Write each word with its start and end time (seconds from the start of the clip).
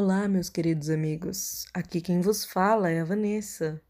Olá, 0.00 0.28
meus 0.28 0.48
queridos 0.48 0.90
amigos. 0.90 1.66
Aqui 1.74 2.00
quem 2.00 2.20
vos 2.20 2.44
fala 2.44 2.88
é 2.88 3.00
a 3.00 3.04
Vanessa, 3.04 3.82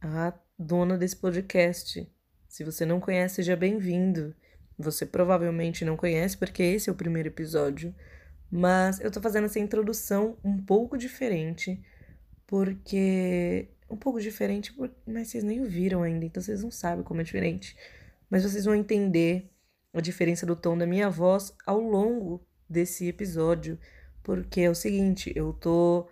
a 0.00 0.32
dona 0.58 0.98
desse 0.98 1.14
podcast. 1.14 2.04
Se 2.48 2.64
você 2.64 2.84
não 2.84 2.98
conhece, 2.98 3.36
seja 3.36 3.54
bem-vindo. 3.54 4.34
Você 4.76 5.06
provavelmente 5.06 5.84
não 5.84 5.96
conhece 5.96 6.36
porque 6.36 6.64
esse 6.64 6.90
é 6.90 6.92
o 6.92 6.96
primeiro 6.96 7.28
episódio, 7.28 7.94
mas 8.50 8.98
eu 8.98 9.08
tô 9.08 9.20
fazendo 9.20 9.44
essa 9.44 9.60
introdução 9.60 10.36
um 10.42 10.60
pouco 10.60 10.98
diferente, 10.98 11.80
porque 12.44 13.68
um 13.88 13.96
pouco 13.96 14.20
diferente, 14.20 14.74
mas 15.06 15.28
vocês 15.28 15.44
nem 15.44 15.60
ouviram 15.60 16.02
ainda, 16.02 16.24
então 16.24 16.42
vocês 16.42 16.60
não 16.60 16.72
sabem 16.72 17.04
como 17.04 17.20
é 17.20 17.24
diferente. 17.24 17.76
Mas 18.28 18.42
vocês 18.42 18.64
vão 18.64 18.74
entender 18.74 19.48
a 19.94 20.00
diferença 20.00 20.44
do 20.44 20.56
tom 20.56 20.76
da 20.76 20.88
minha 20.88 21.08
voz 21.08 21.54
ao 21.64 21.78
longo 21.78 22.44
desse 22.68 23.06
episódio 23.06 23.78
porque 24.26 24.62
é 24.62 24.68
o 24.68 24.74
seguinte, 24.74 25.32
eu 25.36 25.52
tô 25.52 26.08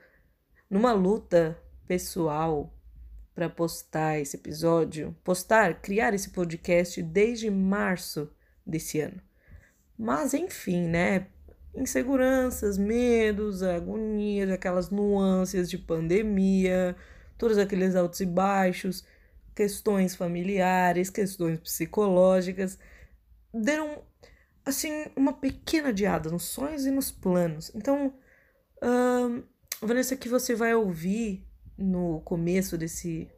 numa 0.70 0.92
luta 0.92 1.60
pessoal 1.84 2.72
para 3.34 3.50
postar 3.50 4.20
esse 4.20 4.36
episódio, 4.36 5.16
postar, 5.24 5.80
criar 5.80 6.14
esse 6.14 6.30
podcast 6.30 7.02
desde 7.02 7.50
março 7.50 8.30
desse 8.64 9.00
ano. 9.00 9.20
Mas 9.98 10.32
enfim, 10.32 10.86
né? 10.86 11.26
Inseguranças, 11.74 12.78
medos, 12.78 13.64
agonias, 13.64 14.48
aquelas 14.48 14.90
nuances 14.90 15.68
de 15.68 15.76
pandemia, 15.76 16.94
todos 17.36 17.58
aqueles 17.58 17.96
altos 17.96 18.20
e 18.20 18.26
baixos, 18.26 19.04
questões 19.56 20.14
familiares, 20.14 21.10
questões 21.10 21.58
psicológicas, 21.58 22.78
deram 23.52 24.04
assim, 24.64 25.06
uma 25.14 25.32
pequena 25.32 25.88
adiada 25.88 26.30
nos 26.30 26.44
sonhos 26.44 26.86
e 26.86 26.90
nos 26.90 27.10
planos. 27.10 27.70
Então, 27.74 28.14
uh, 28.82 29.42
Vanessa, 29.80 30.16
que 30.16 30.28
você 30.28 30.54
vai 30.54 30.74
ouvir 30.74 31.46
no 31.76 32.20
começo 32.20 32.78
desse, 32.78 33.28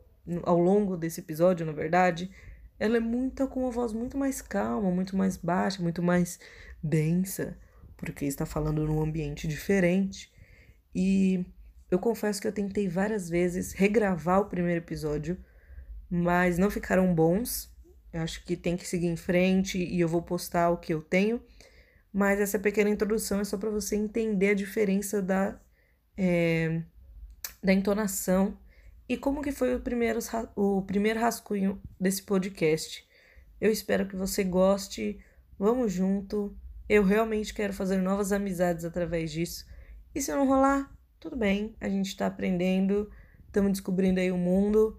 ao 0.42 0.58
longo 0.58 0.96
desse 0.96 1.20
episódio, 1.20 1.66
na 1.66 1.72
verdade, 1.72 2.30
ela 2.78 2.98
é 2.98 3.00
muito 3.00 3.46
com 3.48 3.60
uma 3.60 3.70
voz 3.70 3.92
muito 3.92 4.16
mais 4.18 4.42
calma, 4.42 4.90
muito 4.90 5.16
mais 5.16 5.36
baixa, 5.36 5.82
muito 5.82 6.02
mais 6.02 6.38
densa, 6.82 7.56
porque 7.96 8.24
está 8.24 8.44
falando 8.44 8.86
num 8.86 9.02
ambiente 9.02 9.48
diferente. 9.48 10.32
E 10.94 11.44
eu 11.90 11.98
confesso 11.98 12.40
que 12.40 12.46
eu 12.46 12.52
tentei 12.52 12.88
várias 12.88 13.28
vezes 13.28 13.72
regravar 13.72 14.40
o 14.40 14.46
primeiro 14.46 14.80
episódio, 14.80 15.38
mas 16.10 16.58
não 16.58 16.70
ficaram 16.70 17.14
bons. 17.14 17.74
Eu 18.16 18.22
acho 18.22 18.44
que 18.44 18.56
tem 18.56 18.76
que 18.76 18.86
seguir 18.86 19.06
em 19.06 19.16
frente 19.16 19.78
e 19.78 20.00
eu 20.00 20.08
vou 20.08 20.22
postar 20.22 20.70
o 20.70 20.78
que 20.78 20.92
eu 20.92 21.02
tenho. 21.02 21.40
Mas 22.12 22.40
essa 22.40 22.58
pequena 22.58 22.88
introdução 22.88 23.40
é 23.40 23.44
só 23.44 23.58
para 23.58 23.70
você 23.70 23.94
entender 23.94 24.50
a 24.50 24.54
diferença 24.54 25.20
da, 25.20 25.60
é, 26.16 26.82
da 27.62 27.72
entonação 27.72 28.58
e 29.08 29.16
como 29.16 29.42
que 29.42 29.52
foi 29.52 29.74
o 29.74 29.80
primeiro, 29.80 30.18
o 30.56 30.82
primeiro 30.82 31.20
rascunho 31.20 31.80
desse 32.00 32.22
podcast. 32.22 33.06
Eu 33.60 33.70
espero 33.70 34.08
que 34.08 34.16
você 34.16 34.42
goste. 34.42 35.20
Vamos 35.58 35.92
junto. 35.92 36.56
Eu 36.88 37.04
realmente 37.04 37.52
quero 37.52 37.72
fazer 37.72 37.98
novas 37.98 38.32
amizades 38.32 38.84
através 38.84 39.30
disso. 39.30 39.66
E 40.14 40.20
se 40.20 40.32
não 40.32 40.48
rolar, 40.48 40.90
tudo 41.20 41.36
bem. 41.36 41.76
A 41.80 41.88
gente 41.88 42.08
está 42.08 42.26
aprendendo, 42.26 43.10
estamos 43.46 43.72
descobrindo 43.72 44.20
aí 44.20 44.32
o 44.32 44.38
mundo. 44.38 44.98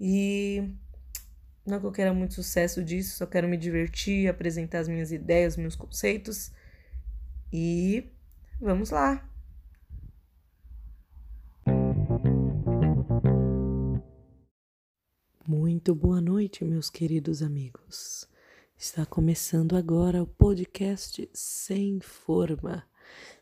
E 0.00 0.70
não 1.66 1.80
que 1.80 1.86
eu 1.86 1.92
queira 1.92 2.12
muito 2.12 2.34
sucesso 2.34 2.84
disso, 2.84 3.16
só 3.16 3.26
quero 3.26 3.48
me 3.48 3.56
divertir, 3.56 4.28
apresentar 4.28 4.80
as 4.80 4.88
minhas 4.88 5.10
ideias, 5.10 5.56
meus 5.56 5.74
conceitos. 5.74 6.52
E 7.52 8.10
vamos 8.60 8.90
lá! 8.90 9.26
Muito 15.46 15.94
boa 15.94 16.20
noite, 16.20 16.64
meus 16.64 16.90
queridos 16.90 17.42
amigos. 17.42 18.28
Está 18.76 19.06
começando 19.06 19.76
agora 19.76 20.22
o 20.22 20.26
podcast 20.26 21.28
Sem 21.32 22.00
Forma. 22.00 22.84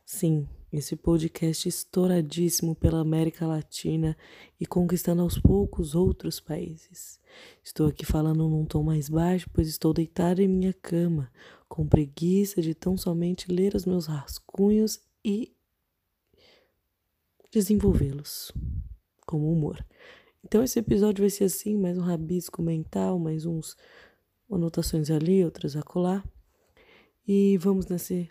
Sim, 0.05 0.49
esse 0.73 0.97
podcast 0.97 1.69
estouradíssimo 1.69 2.75
pela 2.75 3.01
América 3.01 3.47
Latina 3.47 4.17
e 4.59 4.65
conquistando 4.65 5.21
aos 5.21 5.39
poucos 5.39 5.95
outros 5.95 6.41
países. 6.41 7.21
Estou 7.63 7.87
aqui 7.87 8.07
falando 8.07 8.49
num 8.49 8.65
tom 8.65 8.83
mais 8.83 9.09
baixo, 9.09 9.51
pois 9.53 9.69
estou 9.69 9.93
deitado 9.93 10.41
em 10.41 10.49
minha 10.49 10.73
cama, 10.73 11.31
com 11.69 11.87
preguiça 11.87 12.63
de 12.63 12.75
tão 12.75 12.97
somente 12.97 13.53
ler 13.53 13.75
os 13.75 13.85
meus 13.85 14.07
rascunhos 14.07 15.01
e 15.25 15.55
desenvolvê-los 17.51 18.51
como 19.27 19.53
humor. 19.53 19.85
Então 20.43 20.63
esse 20.63 20.79
episódio 20.79 21.23
vai 21.23 21.31
ser 21.31 21.45
assim, 21.45 21.77
mais 21.77 21.99
um 21.99 22.03
rabisco 22.03 22.63
mental, 22.63 23.19
mais 23.19 23.45
uns 23.45 23.77
anotações 24.51 25.11
ali, 25.11 25.45
outras 25.45 25.77
acolá. 25.77 26.25
E 27.29 27.57
vamos 27.59 27.87
nesse 27.87 28.31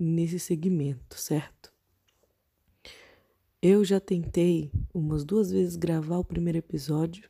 nesse 0.00 0.38
segmento, 0.38 1.20
certo? 1.20 1.69
Eu 3.62 3.84
já 3.84 4.00
tentei 4.00 4.72
umas 4.94 5.22
duas 5.22 5.50
vezes 5.50 5.76
gravar 5.76 6.16
o 6.16 6.24
primeiro 6.24 6.56
episódio 6.56 7.28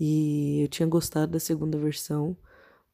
e 0.00 0.62
eu 0.62 0.68
tinha 0.68 0.88
gostado 0.88 1.32
da 1.32 1.38
segunda 1.38 1.76
versão, 1.76 2.34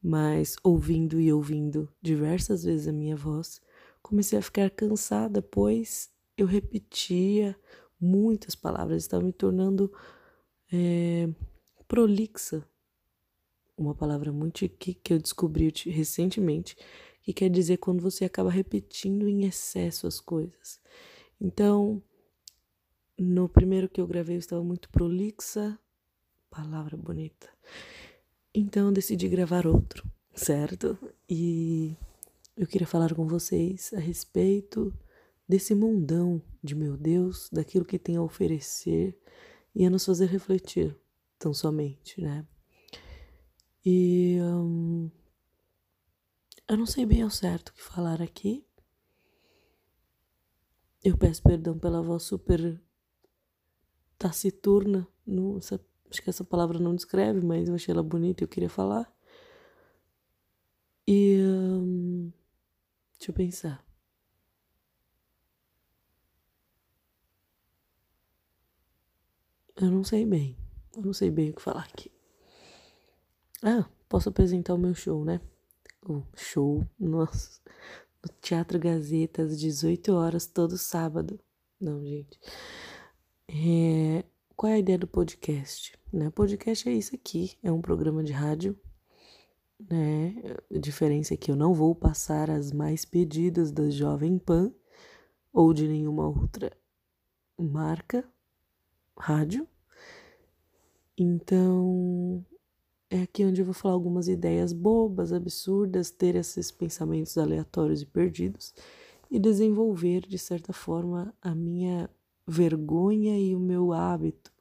mas 0.02 0.56
ouvindo 0.64 1.20
e 1.20 1.32
ouvindo 1.32 1.88
diversas 2.02 2.64
vezes 2.64 2.88
a 2.88 2.92
minha 2.92 3.14
voz, 3.14 3.62
comecei 4.02 4.36
a 4.36 4.42
ficar 4.42 4.68
cansada, 4.68 5.40
pois 5.40 6.10
eu 6.36 6.44
repetia 6.44 7.56
muitas 8.00 8.56
palavras, 8.56 9.04
estava 9.04 9.22
me 9.22 9.32
tornando 9.32 9.92
é, 10.72 11.28
prolixa. 11.86 12.66
Uma 13.78 13.94
palavra 13.94 14.32
muito 14.32 14.68
que 14.68 14.98
eu 15.08 15.20
descobri 15.20 15.72
recentemente, 15.86 16.76
que 17.22 17.32
quer 17.32 17.48
dizer 17.48 17.76
quando 17.76 18.02
você 18.02 18.24
acaba 18.24 18.50
repetindo 18.50 19.28
em 19.28 19.44
excesso 19.44 20.08
as 20.08 20.18
coisas. 20.18 20.80
Então, 21.40 22.02
no 23.20 23.48
primeiro 23.48 23.88
que 23.88 24.00
eu 24.00 24.06
gravei 24.06 24.36
eu 24.36 24.40
estava 24.40 24.64
muito 24.64 24.88
prolixa, 24.88 25.78
palavra 26.48 26.96
bonita. 26.96 27.48
Então 28.54 28.86
eu 28.86 28.92
decidi 28.92 29.28
gravar 29.28 29.66
outro, 29.66 30.10
certo? 30.34 30.96
E 31.28 31.94
eu 32.56 32.66
queria 32.66 32.86
falar 32.86 33.14
com 33.14 33.26
vocês 33.26 33.92
a 33.92 33.98
respeito 34.00 34.92
desse 35.46 35.74
mundão 35.74 36.42
de 36.62 36.74
meu 36.74 36.96
Deus, 36.96 37.50
daquilo 37.52 37.84
que 37.84 37.98
tem 37.98 38.16
a 38.16 38.22
oferecer 38.22 39.18
e 39.74 39.84
a 39.84 39.90
nos 39.90 40.06
fazer 40.06 40.26
refletir, 40.26 40.96
tão 41.38 41.52
somente, 41.52 42.20
né? 42.22 42.46
E 43.84 44.38
um, 44.40 45.10
eu 46.66 46.76
não 46.76 46.86
sei 46.86 47.04
bem 47.04 47.22
ao 47.22 47.30
certo 47.30 47.68
o 47.68 47.72
que 47.74 47.82
falar 47.82 48.22
aqui. 48.22 48.64
Eu 51.04 51.18
peço 51.18 51.42
perdão 51.42 51.78
pela 51.78 52.02
voz 52.02 52.22
super 52.22 52.80
taciturna. 54.20 55.08
Não, 55.26 55.56
essa, 55.56 55.80
acho 56.10 56.22
que 56.22 56.30
essa 56.30 56.44
palavra 56.44 56.78
não 56.78 56.94
descreve, 56.94 57.44
mas 57.44 57.68
eu 57.68 57.74
achei 57.74 57.92
ela 57.92 58.02
bonita 58.02 58.42
e 58.42 58.44
eu 58.44 58.48
queria 58.48 58.68
falar. 58.68 59.10
E. 61.08 61.38
Hum, 61.42 62.30
deixa 63.18 63.30
eu 63.30 63.34
pensar. 63.34 63.84
Eu 69.76 69.90
não 69.90 70.04
sei 70.04 70.26
bem. 70.26 70.56
Eu 70.94 71.02
não 71.02 71.12
sei 71.12 71.30
bem 71.30 71.50
o 71.50 71.54
que 71.54 71.62
falar 71.62 71.84
aqui. 71.84 72.12
Ah, 73.62 73.88
posso 74.08 74.28
apresentar 74.28 74.74
o 74.74 74.78
meu 74.78 74.94
show, 74.94 75.24
né? 75.24 75.40
o 76.06 76.22
show 76.34 76.86
no, 76.98 77.20
no 77.20 78.34
Teatro 78.40 78.78
Gazeta 78.78 79.42
às 79.42 79.58
18 79.58 80.12
horas 80.12 80.46
todo 80.46 80.76
sábado. 80.78 81.38
Não, 81.80 82.04
gente. 82.04 82.38
É, 83.52 84.24
qual 84.56 84.70
é 84.70 84.76
a 84.76 84.78
ideia 84.78 84.96
do 84.96 85.08
podcast? 85.08 85.98
Né? 86.12 86.30
Podcast 86.30 86.88
é 86.88 86.92
isso 86.92 87.16
aqui, 87.16 87.58
é 87.64 87.72
um 87.72 87.80
programa 87.80 88.22
de 88.22 88.32
rádio. 88.32 88.78
Né? 89.90 90.36
A 90.72 90.78
diferença 90.78 91.34
é 91.34 91.36
que 91.36 91.50
eu 91.50 91.56
não 91.56 91.74
vou 91.74 91.92
passar 91.92 92.48
as 92.48 92.70
mais 92.70 93.04
pedidas 93.04 93.72
da 93.72 93.90
Jovem 93.90 94.38
Pan 94.38 94.72
ou 95.52 95.74
de 95.74 95.88
nenhuma 95.88 96.28
outra 96.28 96.70
marca 97.58 98.24
rádio. 99.18 99.66
Então, 101.18 102.46
é 103.10 103.22
aqui 103.22 103.44
onde 103.44 103.62
eu 103.62 103.64
vou 103.64 103.74
falar 103.74 103.94
algumas 103.94 104.28
ideias 104.28 104.72
bobas, 104.72 105.32
absurdas, 105.32 106.08
ter 106.08 106.36
esses 106.36 106.70
pensamentos 106.70 107.36
aleatórios 107.36 108.00
e 108.00 108.06
perdidos 108.06 108.72
e 109.28 109.40
desenvolver, 109.40 110.20
de 110.20 110.38
certa 110.38 110.72
forma, 110.72 111.34
a 111.42 111.52
minha 111.52 112.08
vergonha 112.50 113.38
e 113.38 113.54
o 113.54 113.60
meu 113.60 113.92
hábito 113.92 114.52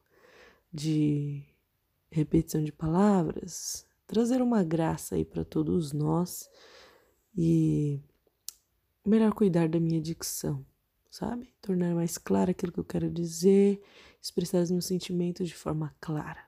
de 0.72 1.44
repetição 2.12 2.64
de 2.64 2.72
palavras, 2.72 3.86
trazer 4.06 4.42
uma 4.42 4.64
graça 4.64 5.16
aí 5.16 5.26
para 5.26 5.44
todos 5.44 5.92
nós 5.92 6.50
e 7.36 8.00
melhor 9.06 9.34
cuidar 9.34 9.68
da 9.68 9.80
minha 9.80 10.00
dicção, 10.00 10.64
sabe? 11.10 11.52
Tornar 11.62 11.96
mais 11.96 12.18
claro 12.18 12.52
aquilo 12.52 12.72
que 12.72 12.80
eu 12.80 12.84
quero 12.84 13.10
dizer, 13.10 13.82
expressar 14.22 14.62
os 14.62 14.72
meus 14.72 14.86
sentimentos 14.86 15.48
de 15.48 15.56
forma 15.56 15.96
clara. 16.00 16.44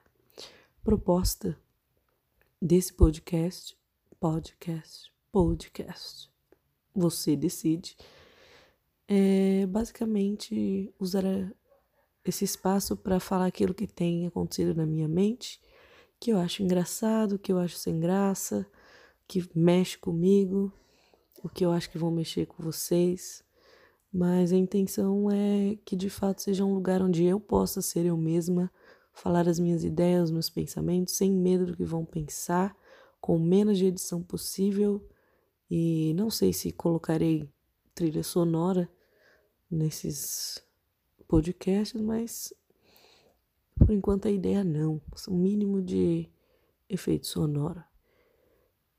Proposta 0.84 1.58
desse 2.60 2.92
podcast, 2.92 3.76
podcast, 4.20 5.12
podcast, 5.32 6.30
você 6.94 7.34
decide, 7.34 7.96
é 9.08 9.66
basicamente 9.66 10.92
usar 10.98 11.24
esse 12.24 12.44
espaço 12.44 12.96
para 12.96 13.20
falar 13.20 13.46
aquilo 13.46 13.74
que 13.74 13.86
tem 13.86 14.26
acontecido 14.26 14.74
na 14.74 14.86
minha 14.86 15.08
mente, 15.08 15.60
que 16.20 16.30
eu 16.32 16.38
acho 16.38 16.62
engraçado, 16.62 17.38
que 17.38 17.52
eu 17.52 17.58
acho 17.58 17.76
sem 17.76 17.98
graça, 17.98 18.66
que 19.26 19.48
mexe 19.54 19.98
comigo, 19.98 20.72
o 21.42 21.48
que 21.48 21.64
eu 21.64 21.72
acho 21.72 21.90
que 21.90 21.98
vão 21.98 22.10
mexer 22.10 22.46
com 22.46 22.62
vocês. 22.62 23.42
Mas 24.12 24.52
a 24.52 24.56
intenção 24.56 25.30
é 25.30 25.76
que 25.84 25.96
de 25.96 26.10
fato 26.10 26.42
seja 26.42 26.64
um 26.64 26.74
lugar 26.74 27.02
onde 27.02 27.24
eu 27.24 27.40
possa 27.40 27.82
ser 27.82 28.06
eu 28.06 28.16
mesma, 28.16 28.70
falar 29.12 29.48
as 29.48 29.58
minhas 29.58 29.84
ideias, 29.84 30.24
os 30.24 30.30
meus 30.30 30.50
pensamentos, 30.50 31.16
sem 31.16 31.32
medo 31.32 31.66
do 31.66 31.76
que 31.76 31.84
vão 31.84 32.04
pensar, 32.04 32.76
com 33.20 33.38
menos 33.38 33.78
de 33.78 33.86
edição 33.86 34.22
possível. 34.22 35.04
E 35.70 36.12
não 36.14 36.30
sei 36.30 36.52
se 36.52 36.70
colocarei 36.70 37.48
trilha 37.94 38.22
sonora 38.22 38.90
nesses 39.70 40.62
podcasts, 41.26 42.00
mas 42.00 42.52
por 43.76 43.90
enquanto 43.90 44.26
a 44.26 44.30
ideia 44.30 44.62
não. 44.62 45.00
Um 45.28 45.38
mínimo 45.38 45.82
de 45.82 46.28
efeito 46.88 47.26
sonoro. 47.26 47.82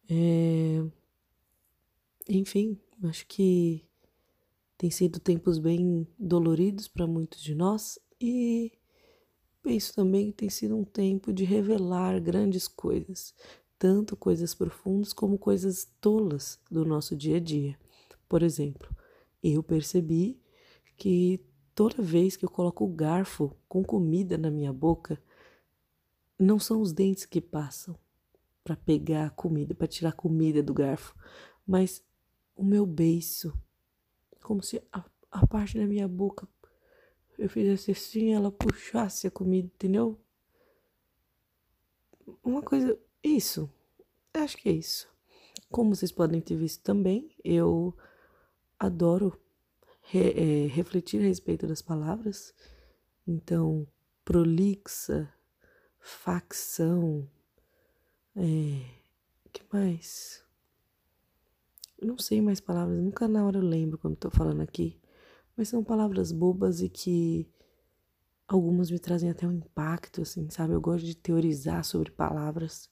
É... 0.09 0.83
Enfim, 2.27 2.79
acho 3.03 3.27
que 3.27 3.85
tem 4.77 4.89
sido 4.89 5.19
tempos 5.19 5.59
bem 5.59 6.07
doloridos 6.17 6.87
para 6.87 7.07
muitos 7.07 7.41
de 7.41 7.53
nós 7.55 7.99
e 8.19 8.71
penso 9.61 9.93
também 9.93 10.31
que 10.31 10.37
tem 10.37 10.49
sido 10.49 10.75
um 10.75 10.83
tempo 10.83 11.31
de 11.31 11.43
revelar 11.45 12.19
grandes 12.19 12.67
coisas, 12.67 13.33
tanto 13.77 14.15
coisas 14.17 14.53
profundas 14.53 15.13
como 15.13 15.37
coisas 15.37 15.87
tolas 16.01 16.59
do 16.69 16.83
nosso 16.83 17.15
dia 17.15 17.37
a 17.37 17.39
dia. 17.39 17.77
Por 18.33 18.41
exemplo, 18.41 18.89
eu 19.43 19.61
percebi 19.61 20.41
que 20.97 21.39
toda 21.75 22.01
vez 22.01 22.35
que 22.35 22.43
eu 22.43 22.49
coloco 22.49 22.83
o 22.83 22.91
garfo 22.91 23.55
com 23.69 23.83
comida 23.83 24.39
na 24.39 24.49
minha 24.49 24.73
boca, 24.73 25.21
não 26.39 26.57
são 26.57 26.81
os 26.81 26.91
dentes 26.91 27.27
que 27.27 27.39
passam 27.39 27.95
para 28.63 28.75
pegar 28.75 29.27
a 29.27 29.29
comida, 29.29 29.75
para 29.75 29.85
tirar 29.85 30.09
a 30.09 30.13
comida 30.13 30.63
do 30.63 30.73
garfo, 30.73 31.15
mas 31.63 32.03
o 32.55 32.63
meu 32.63 32.87
beiço, 32.87 33.53
como 34.41 34.63
se 34.63 34.81
a, 34.91 35.05
a 35.29 35.45
parte 35.45 35.77
da 35.77 35.85
minha 35.85 36.07
boca 36.07 36.47
eu 37.37 37.47
fizesse 37.47 37.91
assim, 37.91 38.33
ela 38.33 38.51
puxasse 38.51 39.27
a 39.27 39.31
comida, 39.31 39.67
entendeu? 39.67 40.19
Uma 42.43 42.63
coisa, 42.63 42.99
isso, 43.23 43.69
acho 44.33 44.57
que 44.57 44.69
é 44.69 44.71
isso. 44.71 45.07
Como 45.69 45.95
vocês 45.95 46.11
podem 46.11 46.41
ter 46.41 46.55
visto 46.55 46.81
também, 46.81 47.29
eu 47.43 47.95
adoro 48.79 49.39
re, 50.01 50.65
é, 50.65 50.67
refletir 50.67 51.21
a 51.21 51.27
respeito 51.27 51.67
das 51.67 51.81
palavras. 51.81 52.53
Então, 53.27 53.87
prolixa, 54.25 55.31
facção, 55.99 57.29
é, 58.35 58.85
que 59.51 59.63
mais? 59.71 60.43
não 62.03 62.17
sei 62.17 62.41
mais 62.41 62.59
palavras, 62.59 63.01
nunca 63.01 63.27
na 63.27 63.45
hora 63.45 63.57
eu 63.57 63.63
lembro 63.63 63.97
quando 63.97 64.15
estou 64.15 64.31
falando 64.31 64.61
aqui, 64.61 64.99
mas 65.55 65.69
são 65.69 65.83
palavras 65.83 66.31
bobas 66.31 66.81
e 66.81 66.89
que 66.89 67.47
algumas 68.47 68.91
me 68.91 68.99
trazem 68.99 69.29
até 69.29 69.47
um 69.47 69.53
impacto, 69.53 70.21
assim, 70.21 70.49
sabe? 70.49 70.73
Eu 70.73 70.81
gosto 70.81 71.05
de 71.05 71.15
teorizar 71.15 71.83
sobre 71.85 72.11
palavras, 72.11 72.89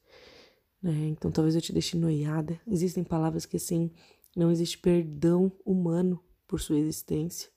né? 0.82 1.08
Então 1.08 1.32
talvez 1.32 1.56
eu 1.56 1.62
te 1.62 1.74
deixe 1.74 1.98
noiada. 1.98 2.60
Existem 2.68 3.04
palavras 3.04 3.46
que, 3.46 3.58
assim, 3.58 3.92
não 4.36 4.52
existe 4.52 4.78
perdão 4.78 5.52
humano 5.66 6.24
por 6.48 6.60
sua 6.60 6.78
existência. 6.78 7.52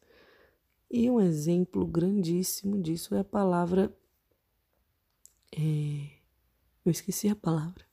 E 0.91 1.11
um 1.11 1.21
exemplo 1.21 1.87
grandíssimo 1.87 2.81
disso 2.81 3.15
é 3.15 3.21
a 3.21 3.25
palavra. 3.25 3.97
É... 5.53 6.11
Eu 6.85 6.91
esqueci 6.91 7.29
a 7.29 7.37
palavra. 7.37 7.85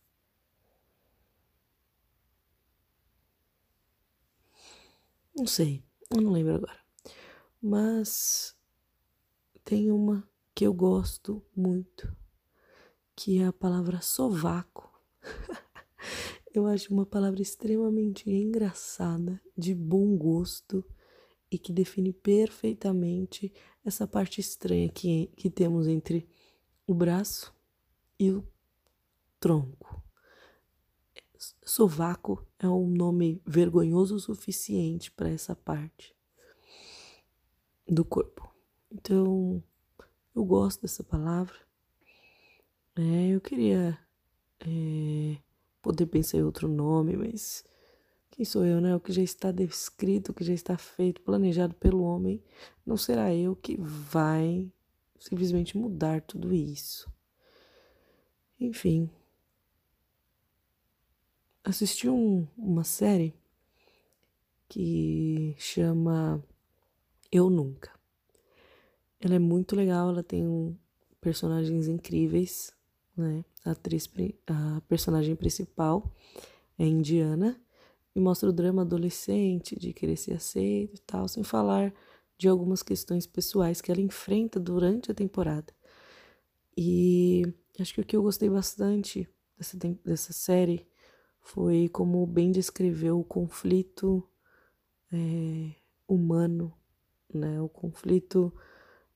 Não 5.35 5.47
sei, 5.47 5.83
eu 6.09 6.21
não 6.21 6.31
lembro 6.31 6.55
agora. 6.55 6.79
Mas 7.61 8.55
tem 9.63 9.91
uma 9.91 10.27
que 10.53 10.65
eu 10.65 10.73
gosto 10.73 11.43
muito, 11.55 12.15
que 13.15 13.39
é 13.39 13.47
a 13.47 13.53
palavra 13.53 14.01
sovaco. 14.01 14.91
eu 16.53 16.67
acho 16.67 16.93
uma 16.93 17.05
palavra 17.05 17.41
extremamente 17.41 18.29
engraçada, 18.29 19.41
de 19.57 19.73
bom 19.73 20.17
gosto 20.17 20.83
e 21.49 21.57
que 21.57 21.71
define 21.71 22.13
perfeitamente 22.13 23.51
essa 23.83 24.07
parte 24.07 24.39
estranha 24.39 24.89
que, 24.89 25.27
que 25.35 25.49
temos 25.49 25.87
entre 25.87 26.27
o 26.85 26.93
braço 26.93 27.53
e 28.19 28.31
o 28.31 28.47
tronco. 29.39 30.01
Sovaco 31.65 32.45
é 32.59 32.67
um 32.67 32.87
nome 32.87 33.41
vergonhoso 33.45 34.15
o 34.15 34.19
suficiente 34.19 35.11
para 35.11 35.29
essa 35.29 35.55
parte 35.55 36.15
do 37.87 38.05
corpo. 38.05 38.53
Então, 38.91 39.63
eu 40.35 40.45
gosto 40.45 40.81
dessa 40.81 41.03
palavra. 41.03 41.55
É, 42.95 43.29
eu 43.29 43.41
queria 43.41 43.97
é, 44.59 45.37
poder 45.81 46.05
pensar 46.05 46.37
em 46.37 46.43
outro 46.43 46.67
nome, 46.67 47.17
mas 47.17 47.63
quem 48.29 48.45
sou 48.45 48.65
eu, 48.65 48.79
né? 48.79 48.95
O 48.95 48.99
que 48.99 49.11
já 49.11 49.21
está 49.21 49.51
descrito, 49.51 50.31
o 50.31 50.33
que 50.33 50.43
já 50.43 50.53
está 50.53 50.77
feito, 50.77 51.21
planejado 51.21 51.73
pelo 51.75 52.03
homem, 52.03 52.41
não 52.85 52.97
será 52.97 53.33
eu 53.33 53.55
que 53.55 53.75
vai 53.77 54.71
simplesmente 55.19 55.77
mudar 55.77 56.21
tudo 56.21 56.53
isso. 56.53 57.11
Enfim, 58.59 59.09
assisti 61.63 62.07
um, 62.09 62.47
uma 62.57 62.83
série 62.83 63.33
que 64.67 65.55
chama 65.57 66.43
Eu 67.31 67.49
Nunca. 67.49 67.91
Ela 69.19 69.35
é 69.35 69.39
muito 69.39 69.75
legal, 69.75 70.09
ela 70.09 70.23
tem 70.23 70.77
personagens 71.19 71.87
incríveis, 71.87 72.73
né? 73.15 73.43
A 73.63 73.71
atriz, 73.71 74.09
a 74.47 74.81
personagem 74.87 75.35
principal 75.35 76.11
é 76.77 76.85
indiana 76.85 77.59
e 78.15 78.19
mostra 78.19 78.49
o 78.49 78.53
drama 78.53 78.81
adolescente 78.81 79.77
de 79.77 79.93
querer 79.93 80.17
ser 80.17 80.33
aceito 80.33 80.95
e 80.95 81.01
tal, 81.01 81.27
sem 81.27 81.43
falar 81.43 81.93
de 82.37 82.47
algumas 82.47 82.81
questões 82.81 83.27
pessoais 83.27 83.81
que 83.81 83.91
ela 83.91 84.01
enfrenta 84.01 84.59
durante 84.59 85.11
a 85.11 85.13
temporada. 85.13 85.73
E 86.75 87.43
acho 87.79 87.93
que 87.93 88.01
o 88.01 88.05
que 88.05 88.15
eu 88.15 88.23
gostei 88.23 88.49
bastante 88.49 89.29
dessa, 89.57 89.77
dessa 90.03 90.33
série 90.33 90.87
foi 91.39 91.89
como 91.89 92.25
bem 92.25 92.51
descreveu 92.51 93.19
o 93.19 93.23
conflito 93.23 94.27
é, 95.11 95.75
humano, 96.07 96.73
né? 97.33 97.61
o 97.61 97.69
conflito 97.69 98.53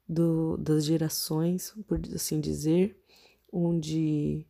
do, 0.08 0.58
das 0.58 0.86
gerações, 0.86 1.74
por 1.88 2.00
assim 2.14 2.40
dizer, 2.40 3.04
onde 3.56 4.46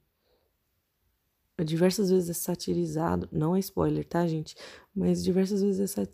diversas 1.64 2.10
vezes 2.10 2.30
é 2.30 2.34
satirizado, 2.34 3.30
não 3.32 3.56
é 3.56 3.60
spoiler, 3.60 4.04
tá, 4.04 4.28
gente? 4.28 4.58
Mas 4.94 5.24
diversas 5.24 5.62
vezes 5.62 5.96
é 5.96 6.06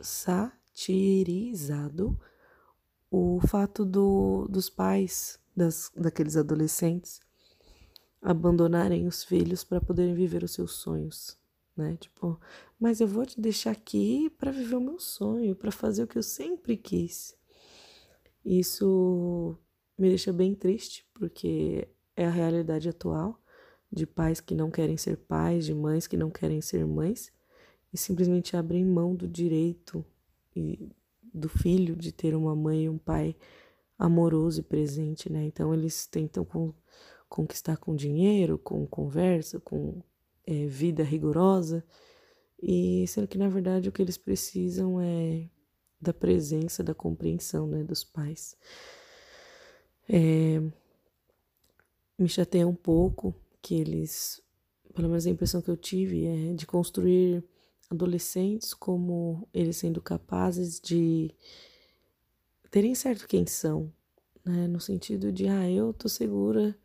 satirizado 0.00 2.16
o 3.10 3.40
fato 3.40 3.84
do, 3.84 4.46
dos 4.48 4.68
pais 4.68 5.40
das, 5.56 5.90
daqueles 5.96 6.36
adolescentes 6.36 7.18
abandonarem 8.20 9.06
os 9.06 9.24
filhos 9.24 9.64
para 9.64 9.80
poderem 9.80 10.14
viver 10.14 10.44
os 10.44 10.52
seus 10.52 10.72
sonhos, 10.72 11.38
né? 11.74 11.96
Tipo, 11.96 12.38
mas 12.78 13.00
eu 13.00 13.08
vou 13.08 13.24
te 13.24 13.40
deixar 13.40 13.70
aqui 13.70 14.28
para 14.38 14.52
viver 14.52 14.76
o 14.76 14.80
meu 14.80 15.00
sonho, 15.00 15.56
para 15.56 15.72
fazer 15.72 16.02
o 16.02 16.06
que 16.06 16.18
eu 16.18 16.22
sempre 16.22 16.76
quis. 16.76 17.34
Isso 18.44 19.56
me 19.96 20.08
deixa 20.08 20.32
bem 20.32 20.54
triste, 20.54 21.08
porque 21.14 21.88
é 22.18 22.26
a 22.26 22.30
realidade 22.30 22.88
atual 22.88 23.40
de 23.90 24.04
pais 24.04 24.40
que 24.40 24.52
não 24.52 24.72
querem 24.72 24.96
ser 24.96 25.16
pais, 25.16 25.64
de 25.64 25.72
mães 25.72 26.08
que 26.08 26.16
não 26.16 26.30
querem 26.30 26.60
ser 26.60 26.84
mães 26.84 27.32
e 27.92 27.96
simplesmente 27.96 28.56
abrem 28.56 28.84
mão 28.84 29.14
do 29.14 29.28
direito 29.28 30.04
e 30.54 30.90
do 31.32 31.48
filho 31.48 31.94
de 31.94 32.10
ter 32.10 32.34
uma 32.34 32.56
mãe 32.56 32.84
e 32.84 32.88
um 32.88 32.98
pai 32.98 33.36
amoroso 33.96 34.60
e 34.60 34.64
presente, 34.64 35.30
né? 35.30 35.44
Então 35.44 35.72
eles 35.72 36.08
tentam 36.08 36.44
com 36.44 36.74
conquistar 37.28 37.76
com 37.76 37.94
dinheiro, 37.94 38.58
com 38.58 38.84
conversa, 38.84 39.60
com 39.60 40.02
é, 40.44 40.66
vida 40.66 41.04
rigorosa, 41.04 41.84
e 42.60 43.06
sendo 43.06 43.28
que 43.28 43.38
na 43.38 43.48
verdade 43.48 43.88
o 43.88 43.92
que 43.92 44.02
eles 44.02 44.18
precisam 44.18 45.00
é 45.00 45.48
da 46.00 46.12
presença, 46.12 46.82
da 46.82 46.94
compreensão 46.94 47.68
né, 47.68 47.84
dos 47.84 48.02
pais. 48.02 48.56
É, 50.08 50.60
me 52.18 52.28
chateia 52.28 52.66
um 52.66 52.74
pouco 52.74 53.34
que 53.62 53.74
eles, 53.74 54.42
pelo 54.94 55.08
menos 55.08 55.26
a 55.26 55.30
impressão 55.30 55.62
que 55.62 55.70
eu 55.70 55.76
tive 55.76 56.26
é 56.26 56.54
de 56.54 56.66
construir 56.66 57.44
adolescentes 57.88 58.74
como 58.74 59.48
eles 59.54 59.76
sendo 59.76 60.02
capazes 60.02 60.80
de 60.80 61.34
terem 62.70 62.94
certo 62.94 63.26
quem 63.26 63.46
são, 63.46 63.92
né? 64.44 64.66
No 64.66 64.80
sentido 64.80 65.32
de, 65.32 65.46
ah, 65.48 65.70
eu 65.70 65.92
tô 65.92 66.08
segura 66.08 66.76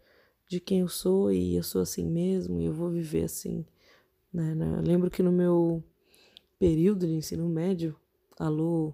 de 0.48 0.60
quem 0.60 0.82
eu 0.82 0.88
sou 0.88 1.32
e 1.32 1.56
eu 1.56 1.64
sou 1.64 1.82
assim 1.82 2.06
mesmo 2.06 2.60
e 2.60 2.66
eu 2.66 2.74
vou 2.74 2.90
viver 2.90 3.24
assim, 3.24 3.66
né? 4.32 4.56
Eu 4.78 4.82
lembro 4.82 5.10
que 5.10 5.24
no 5.24 5.32
meu 5.32 5.84
período 6.60 7.08
de 7.08 7.14
ensino 7.14 7.50
médio, 7.50 7.96
alô, 8.38 8.94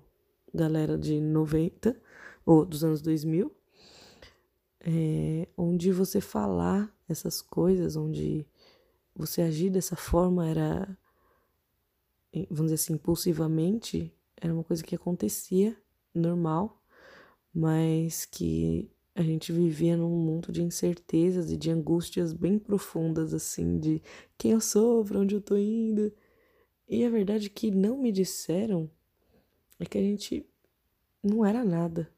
galera 0.53 0.97
de 0.97 1.19
90 1.19 1.99
ou 2.45 2.65
dos 2.65 2.83
anos 2.83 3.01
2000, 3.01 3.53
é, 4.81 5.47
onde 5.57 5.91
você 5.91 6.21
falar 6.21 6.93
essas 7.07 7.41
coisas, 7.41 7.95
onde 7.95 8.45
você 9.15 9.41
agir 9.41 9.69
dessa 9.69 9.95
forma 9.95 10.47
era, 10.47 10.97
vamos 12.49 12.71
dizer 12.71 12.75
assim, 12.75 12.93
impulsivamente, 12.93 14.13
era 14.37 14.53
uma 14.53 14.63
coisa 14.63 14.83
que 14.83 14.95
acontecia 14.95 15.75
normal, 16.13 16.81
mas 17.53 18.25
que 18.25 18.89
a 19.13 19.21
gente 19.21 19.51
vivia 19.51 19.97
num 19.97 20.09
mundo 20.09 20.51
de 20.51 20.63
incertezas 20.63 21.51
e 21.51 21.57
de 21.57 21.69
angústias 21.69 22.31
bem 22.31 22.57
profundas, 22.57 23.33
assim, 23.33 23.77
de 23.77 24.01
quem 24.37 24.51
eu 24.51 24.61
sou, 24.61 25.03
para 25.03 25.19
onde 25.19 25.35
eu 25.35 25.41
tô 25.41 25.57
indo. 25.57 26.13
E 26.87 27.03
a 27.03 27.09
verdade 27.09 27.49
que 27.49 27.69
não 27.69 27.97
me 27.97 28.11
disseram 28.11 28.89
é 29.77 29.85
que 29.85 29.97
a 29.97 30.01
gente 30.01 30.45
não 31.21 31.45
era 31.45 31.65
nada. 31.65 32.09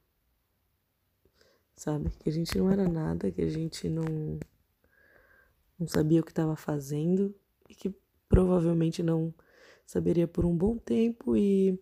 Sabe? 1.81 2.11
Que 2.19 2.29
a 2.29 2.31
gente 2.31 2.55
não 2.59 2.69
era 2.69 2.87
nada, 2.87 3.31
que 3.31 3.41
a 3.41 3.49
gente 3.49 3.89
não 3.89 4.39
não 5.79 5.87
sabia 5.87 6.21
o 6.21 6.23
que 6.23 6.29
estava 6.29 6.55
fazendo 6.55 7.33
e 7.67 7.73
que 7.73 7.91
provavelmente 8.29 9.01
não 9.01 9.33
saberia 9.83 10.27
por 10.27 10.45
um 10.45 10.55
bom 10.55 10.77
tempo 10.77 11.35
e 11.35 11.79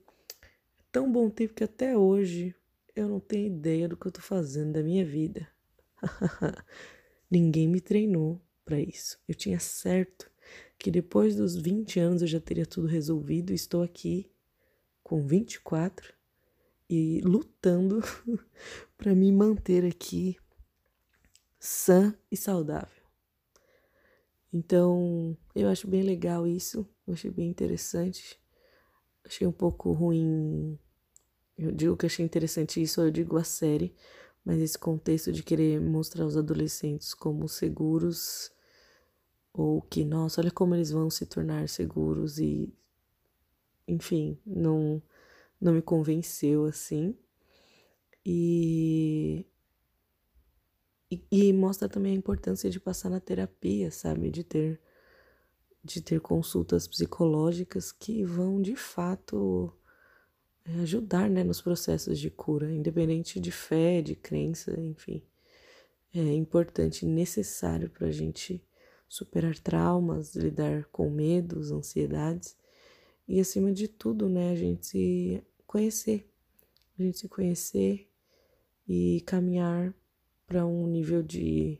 tão 0.90 1.12
bom 1.12 1.30
tempo 1.30 1.54
que 1.54 1.66
até 1.66 1.98
hoje 1.98 2.56
eu 2.96 3.10
não 3.10 3.20
tenho 3.20 3.48
ideia 3.48 3.90
do 3.90 3.98
que 3.98 4.06
eu 4.06 4.12
tô 4.14 4.22
fazendo 4.22 4.72
da 4.72 4.82
minha 4.82 5.04
vida. 5.04 5.46
Ninguém 7.30 7.68
me 7.68 7.82
treinou 7.82 8.42
para 8.64 8.80
isso. 8.80 9.20
Eu 9.28 9.36
tinha 9.36 9.60
certo 9.60 10.32
que 10.78 10.90
depois 10.90 11.36
dos 11.36 11.58
20 11.58 12.00
anos 12.00 12.22
eu 12.22 12.28
já 12.30 12.40
teria 12.40 12.66
tudo 12.66 12.88
resolvido. 12.88 13.52
Estou 13.52 13.84
aqui 13.84 14.32
com 15.04 15.28
24 15.28 16.14
e 16.90 17.22
lutando 17.22 18.02
para 18.98 19.14
me 19.14 19.32
manter 19.32 19.86
aqui 19.86 20.38
sã 21.60 22.16
e 22.32 22.38
saudável. 22.38 23.04
Então, 24.52 25.38
eu 25.54 25.70
acho 25.70 25.88
bem 25.88 26.02
legal 26.02 26.48
isso, 26.48 26.88
achei 27.08 27.30
bem 27.30 27.50
interessante. 27.50 28.40
Achei 29.24 29.46
um 29.46 29.52
pouco 29.52 29.92
ruim. 29.92 30.80
Eu 31.58 31.72
digo 31.72 31.96
que 31.96 32.06
achei 32.08 32.26
interessante 32.26 32.82
isso, 32.82 33.02
eu 33.02 33.12
digo 33.12 33.38
a 33.38 33.44
série, 33.44 33.94
mas 34.44 34.60
esse 34.60 34.78
contexto 34.78 35.32
de 35.32 35.44
querer 35.44 35.80
mostrar 35.80 36.26
os 36.26 36.38
adolescentes 36.38 37.14
como 37.14 37.48
seguros 37.48 38.52
ou 39.54 39.82
que, 39.82 40.06
nossa, 40.06 40.42
olha 40.42 40.52
como 40.52 40.74
eles 40.74 40.90
vão 40.90 41.10
se 41.10 41.26
tornar 41.26 41.68
seguros 41.70 42.40
e 42.40 42.74
enfim, 43.88 44.40
não 44.46 45.02
não 45.60 45.74
me 45.74 45.82
convenceu 45.82 46.66
assim. 46.66 47.16
E, 48.26 49.46
e, 51.12 51.24
e, 51.32 51.54
mostra 51.54 51.90
também 51.90 52.14
a 52.14 52.18
importância 52.18 52.70
de 52.70 52.80
passar 52.80 53.10
na 53.10 53.20
terapia, 53.20 53.92
sabe? 53.92 54.30
De 54.30 54.44
ter, 54.44 54.80
de 55.84 56.02
ter 56.02 56.20
consultas 56.22 56.88
psicológicas 56.88 57.92
que 57.92 58.24
vão 58.24 58.62
de 58.62 58.76
fato 58.76 59.74
é, 60.66 60.82
ajudar 60.82 61.30
né, 61.30 61.44
nos 61.44 61.62
processos 61.62 62.20
de 62.20 62.30
cura, 62.30 62.72
independente 62.72 63.40
de 63.40 63.52
fé, 63.52 64.02
de 64.02 64.16
crença, 64.16 64.80
enfim. 64.80 65.24
É 66.14 66.34
importante 66.34 67.06
necessário 67.06 67.90
para 67.90 68.08
a 68.08 68.12
gente 68.12 68.64
superar 69.08 69.58
traumas, 69.58 70.36
lidar 70.36 70.86
com 70.92 71.10
medos, 71.10 71.72
ansiedades 71.72 72.56
e, 73.28 73.40
acima 73.40 73.72
de 73.72 73.88
tudo, 73.88 74.28
né, 74.28 74.52
a 74.52 74.56
gente 74.56 75.44
conhecer, 75.70 76.28
a 76.98 77.04
gente 77.04 77.20
se 77.20 77.30
conhecer 77.30 78.12
e 78.88 79.22
caminhar 79.22 79.94
para 80.48 80.66
um 80.66 80.88
nível 80.88 81.22
de 81.22 81.80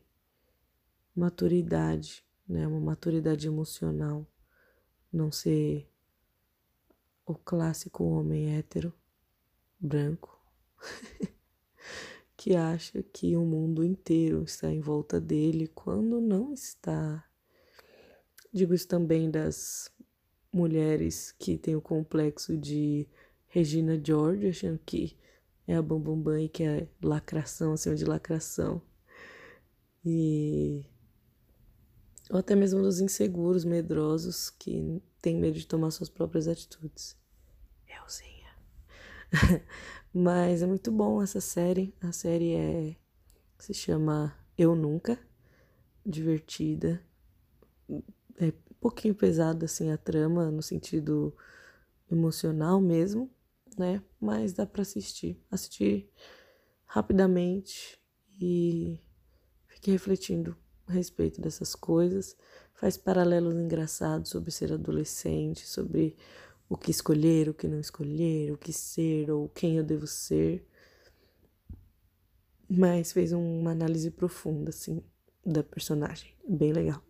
maturidade, 1.16 2.24
né? 2.48 2.68
Uma 2.68 2.80
maturidade 2.80 3.48
emocional, 3.48 4.28
não 5.12 5.32
ser 5.32 5.90
o 7.26 7.34
clássico 7.34 8.04
homem 8.04 8.56
hétero, 8.56 8.94
branco, 9.80 10.40
que 12.38 12.56
acha 12.56 13.02
que 13.02 13.36
o 13.36 13.44
mundo 13.44 13.84
inteiro 13.84 14.44
está 14.44 14.72
em 14.72 14.82
volta 14.82 15.20
dele 15.20 15.68
quando 15.68 16.22
não 16.22 16.54
está. 16.54 17.28
Digo 18.54 18.76
isso 18.76 18.88
também 18.88 19.32
das 19.32 19.92
mulheres 20.54 21.32
que 21.32 21.58
têm 21.58 21.76
o 21.76 21.82
complexo 21.82 22.56
de 22.56 23.08
Regina 23.50 24.00
George, 24.04 24.48
achando 24.48 24.80
que 24.86 25.18
é 25.68 25.76
a 25.76 25.82
Bam 25.82 26.00
Bam 26.00 26.20
Bam 26.20 26.42
e 26.42 26.50
que 26.50 26.64
é 26.64 26.88
lacração 27.02 27.74
acima 27.74 27.96
de 27.96 28.06
lacração. 28.06 28.82
E 30.06 30.86
ou 32.30 32.38
até 32.38 32.56
mesmo 32.56 32.82
dos 32.82 33.00
inseguros, 33.00 33.66
medrosos, 33.66 34.52
que 34.52 35.02
têm 35.20 35.36
medo 35.36 35.58
de 35.58 35.66
tomar 35.66 35.90
suas 35.90 36.10
próprias 36.10 36.48
atitudes. 36.48 37.18
Euzinha. 37.88 38.56
Mas 40.14 40.62
é 40.62 40.68
muito 40.68 40.92
bom 40.92 41.22
essa 41.24 41.42
série. 41.42 41.94
A 42.00 42.12
série 42.12 42.54
é 42.54 42.96
se 43.58 43.74
chama 43.74 44.38
Eu 44.56 44.76
Nunca, 44.76 45.20
divertida. 46.06 47.02
É 48.38 48.48
um 48.48 48.76
pouquinho 48.80 49.16
pesada 49.16 49.66
assim 49.66 49.90
a 49.92 49.98
trama 49.98 50.52
no 50.52 50.62
sentido 50.62 51.36
emocional 52.12 52.80
mesmo, 52.80 53.30
né? 53.80 54.04
Mas 54.20 54.54
dá 54.54 54.66
para 54.66 54.82
assistir. 54.82 55.42
Assistir 55.50 56.10
rapidamente 56.86 58.00
e 58.40 59.00
fiquei 59.68 59.94
refletindo 59.94 60.56
a 60.88 60.92
respeito 60.92 61.40
dessas 61.42 61.74
coisas. 61.74 62.36
Faz 62.74 62.98
paralelos 62.98 63.56
engraçados 63.56 64.30
sobre 64.30 64.52
ser 64.52 64.74
adolescente, 64.74 65.68
sobre 65.68 66.16
o 66.68 66.78
que 66.78 66.92
escolher, 66.92 67.50
o 67.50 67.54
que 67.54 67.68
não 67.68 67.80
escolher, 67.80 68.52
o 68.52 68.58
que 68.58 68.72
ser 68.72 69.32
ou 69.32 69.50
quem 69.50 69.78
eu 69.78 69.84
devo 69.84 70.06
ser. 70.06 70.68
Mas 72.70 73.12
fez 73.12 73.32
uma 73.32 73.72
análise 73.72 74.12
profunda, 74.12 74.70
assim, 74.70 75.04
da 75.44 75.64
personagem. 75.64 76.36
Bem 76.48 76.72
legal. 76.72 77.02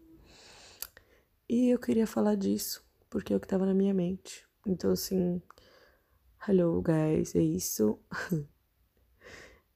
E 1.48 1.70
eu 1.70 1.80
queria 1.80 2.08
falar 2.08 2.36
disso, 2.36 2.86
porque 3.10 3.34
é 3.34 3.36
o 3.36 3.40
que 3.40 3.46
estava 3.46 3.66
na 3.66 3.74
minha 3.74 3.94
mente. 3.94 4.48
Então, 4.66 4.92
assim, 4.92 5.42
Hello, 6.48 6.81
guys, 6.81 7.36
é 7.36 7.41
isso. 7.41 8.00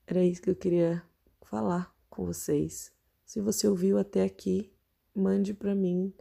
Era 0.07 0.23
isso 0.23 0.41
que 0.41 0.49
eu 0.49 0.55
queria 0.55 1.03
falar 1.41 1.93
com 2.09 2.25
vocês. 2.25 2.89
Se 3.25 3.41
você 3.41 3.67
ouviu 3.67 3.97
até 3.97 4.23
aqui, 4.23 4.73
mande 5.13 5.53
para 5.53 5.75
mim 5.75 6.13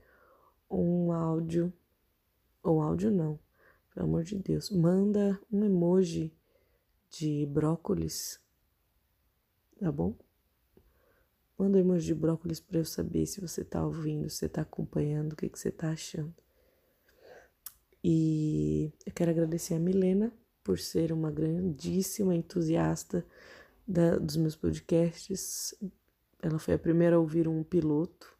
um 0.68 1.12
áudio, 1.12 1.72
ou 2.61 2.82
áudio 2.82 3.12
não, 3.12 3.38
pelo 3.94 4.06
amor 4.06 4.25
de 4.25 4.37
Deus, 4.37 4.68
manda 4.68 5.40
um 5.50 5.62
emoji 5.62 6.34
de 7.08 7.46
brócolis, 7.46 8.40
tá 9.78 9.92
bom? 9.92 10.12
Manda 11.56 11.78
um 11.78 11.80
emoji 11.80 12.06
de 12.06 12.14
brócolis 12.14 12.58
para 12.58 12.80
eu 12.80 12.84
saber 12.84 13.26
se 13.26 13.40
você 13.40 13.64
tá 13.64 13.87
ouvindo, 13.87 14.28
se 14.28 14.38
você 14.38 14.49
tá 14.49 14.62
acompanhando, 14.62 15.34
o 15.34 15.37
que, 15.37 15.49
que 15.49 15.58
você 15.58 15.70
tá 15.70 15.90
achando. 15.90 16.34
E 18.02 18.92
eu 19.06 19.12
quero 19.12 19.30
agradecer 19.30 19.75
a 19.75 19.78
Milena 19.78 20.32
por 20.64 20.78
ser 20.78 21.12
uma 21.12 21.30
grandíssima 21.30 22.35
entusiasta 22.35 23.25
da, 23.87 24.16
dos 24.16 24.37
meus 24.37 24.56
podcasts. 24.56 25.75
Ela 26.40 26.59
foi 26.59 26.75
a 26.75 26.78
primeira 26.78 27.16
a 27.16 27.18
ouvir 27.18 27.47
um 27.47 27.62
piloto, 27.62 28.32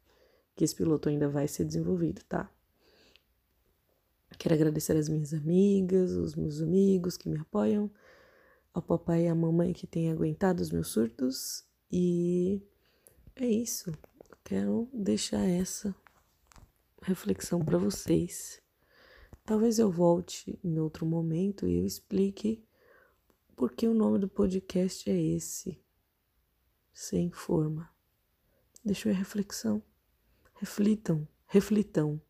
que 0.55 0.63
esse 0.63 0.75
piloto 0.75 1.09
ainda 1.09 1.29
vai 1.29 1.47
ser 1.47 1.65
desenvolvido, 1.65 2.21
tá? 2.27 2.49
Quero 4.37 4.55
agradecer 4.55 4.97
as 4.97 5.07
minhas 5.07 5.33
amigas, 5.33 6.11
os 6.11 6.35
meus 6.35 6.61
amigos 6.61 7.15
que 7.15 7.29
me 7.29 7.37
apoiam, 7.37 7.89
ao 8.73 8.81
papai 8.81 9.25
e 9.25 9.27
à 9.27 9.35
mamãe 9.35 9.71
que 9.71 9.87
têm 9.87 10.11
aguentado 10.11 10.61
os 10.61 10.71
meus 10.71 10.87
surtos 10.87 11.63
e 11.91 12.61
é 13.35 13.45
isso. 13.45 13.93
Quero 14.43 14.89
deixar 14.91 15.47
essa 15.47 15.95
reflexão 17.01 17.63
para 17.63 17.77
vocês. 17.77 18.62
Talvez 19.45 19.77
eu 19.77 19.91
volte 19.91 20.57
em 20.63 20.79
outro 20.79 21.05
momento 21.05 21.67
e 21.67 21.77
eu 21.77 21.85
explique 21.85 22.63
porque 23.55 23.85
o 23.85 23.93
nome 23.93 24.17
do 24.17 24.29
podcast 24.29 25.09
é 25.09 25.21
esse. 25.21 25.77
Sem 26.93 27.29
forma. 27.29 27.89
Deixa 28.85 29.09
eu 29.09 29.13
reflexão. 29.13 29.83
Reflitam, 30.55 31.27
reflitam. 31.47 32.21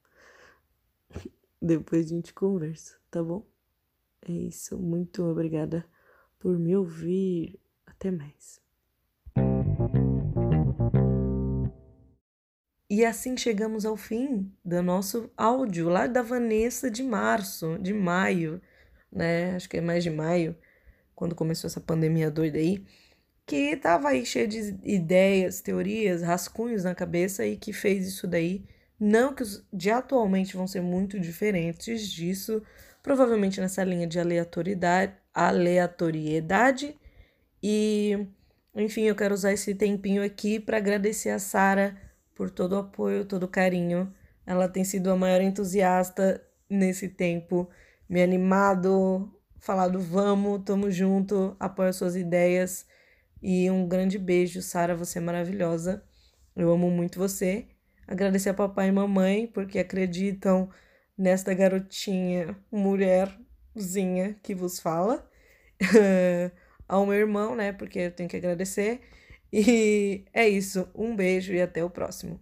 Depois 1.61 2.07
a 2.07 2.09
gente 2.09 2.33
conversa, 2.33 2.97
tá 3.11 3.23
bom? 3.23 3.45
É 4.21 4.31
isso. 4.31 4.77
Muito 4.77 5.23
obrigada 5.23 5.85
por 6.39 6.57
me 6.57 6.75
ouvir. 6.75 7.59
Até 7.85 8.09
mais. 8.09 8.62
E 12.93 13.03
assim 13.03 13.35
chegamos 13.35 13.85
ao 13.87 13.97
fim 13.97 14.53
do 14.63 14.83
nosso 14.83 15.27
áudio 15.35 15.89
lá 15.89 16.05
da 16.05 16.21
Vanessa 16.21 16.91
de 16.91 17.01
março, 17.01 17.75
de 17.79 17.91
maio, 17.91 18.61
né? 19.11 19.55
Acho 19.55 19.67
que 19.67 19.77
é 19.77 19.81
mais 19.81 20.03
de 20.03 20.11
maio, 20.11 20.55
quando 21.15 21.33
começou 21.33 21.67
essa 21.67 21.81
pandemia 21.81 22.29
doida 22.29 22.59
aí, 22.59 22.85
que 23.47 23.75
tava 23.77 24.09
aí 24.09 24.23
cheia 24.23 24.47
de 24.47 24.77
ideias, 24.83 25.59
teorias, 25.59 26.21
rascunhos 26.21 26.83
na 26.83 26.93
cabeça 26.93 27.43
e 27.43 27.57
que 27.57 27.73
fez 27.73 28.05
isso 28.07 28.27
daí. 28.27 28.63
Não 28.99 29.33
que 29.33 29.41
os 29.41 29.65
de 29.73 29.89
atualmente 29.89 30.55
vão 30.55 30.67
ser 30.67 30.81
muito 30.81 31.19
diferentes 31.19 32.07
disso, 32.07 32.61
provavelmente 33.01 33.59
nessa 33.59 33.83
linha 33.83 34.05
de 34.05 34.19
aleatoriedade, 34.19 35.13
aleatoriedade 35.33 36.95
e 37.63 38.27
enfim, 38.75 39.01
eu 39.05 39.15
quero 39.15 39.33
usar 39.33 39.51
esse 39.51 39.73
tempinho 39.73 40.23
aqui 40.23 40.59
para 40.59 40.77
agradecer 40.77 41.31
a 41.31 41.39
Sara 41.39 42.12
por 42.35 42.49
todo 42.49 42.73
o 42.73 42.79
apoio, 42.79 43.25
todo 43.25 43.43
o 43.43 43.47
carinho. 43.47 44.13
Ela 44.45 44.67
tem 44.67 44.83
sido 44.83 45.11
a 45.11 45.15
maior 45.15 45.41
entusiasta 45.41 46.43
nesse 46.69 47.07
tempo, 47.09 47.69
me 48.09 48.21
animado, 48.21 49.31
falado 49.59 49.99
vamos, 49.99 50.63
tamo 50.65 50.91
junto, 50.91 51.55
apoio 51.59 51.93
suas 51.93 52.15
ideias. 52.15 52.85
E 53.41 53.69
um 53.69 53.87
grande 53.87 54.17
beijo, 54.17 54.61
Sara, 54.61 54.95
você 54.95 55.19
é 55.19 55.21
maravilhosa. 55.21 56.03
Eu 56.55 56.71
amo 56.71 56.89
muito 56.89 57.19
você. 57.19 57.67
Agradecer 58.07 58.49
a 58.49 58.53
papai 58.53 58.89
e 58.89 58.91
mamãe 58.91 59.47
porque 59.47 59.79
acreditam 59.79 60.69
nesta 61.17 61.53
garotinha, 61.53 62.55
mulherzinha 62.71 64.35
que 64.41 64.53
vos 64.53 64.79
fala. 64.79 65.29
Ao 66.87 67.05
meu 67.05 67.15
irmão, 67.15 67.55
né? 67.55 67.71
Porque 67.71 67.99
eu 67.99 68.11
tenho 68.11 68.29
que 68.29 68.37
agradecer. 68.37 69.01
E 69.55 70.25
é 70.33 70.49
isso. 70.49 70.87
Um 70.95 71.15
beijo 71.15 71.53
e 71.53 71.61
até 71.61 71.85
o 71.85 71.89
próximo. 71.89 72.39